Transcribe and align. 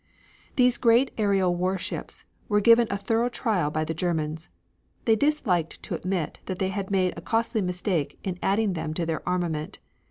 These 0.55 0.79
great 0.79 1.11
aerial 1.15 1.53
warships 1.55 2.25
were 2.49 2.59
given 2.59 2.87
a 2.89 2.97
thorough 2.97 3.29
trial 3.29 3.69
by 3.69 3.85
the 3.85 3.93
Germans. 3.93 4.49
They 5.05 5.15
disliked 5.15 5.83
to 5.83 5.93
admit 5.93 6.39
that 6.47 6.57
they 6.57 6.69
had 6.69 6.89
made 6.89 7.15
a 7.15 7.21
costly 7.21 7.61
mistake 7.61 8.17
in 8.23 8.39
adding 8.41 8.73
them 8.73 8.95
to 8.95 9.05
their 9.05 9.21
armament. 9.29 9.77